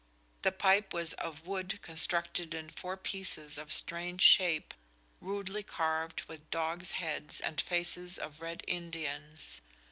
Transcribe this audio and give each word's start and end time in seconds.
The 0.41 0.51
pipe 0.51 0.95
was 0.95 1.13
of 1.13 1.45
wood 1.45 1.77
constructed 1.83 2.55
in 2.55 2.71
four 2.71 2.97
pieces 2.97 3.59
of 3.59 3.71
strange 3.71 4.23
shape, 4.23 4.73
rudely 5.19 5.61
carved 5.61 6.23
with 6.23 6.49
dogs' 6.49 6.93
heads 6.93 7.39
and 7.39 7.61
faces 7.61 8.17
of 8.17 8.41
Red 8.41 8.63
Indians. 8.67 9.61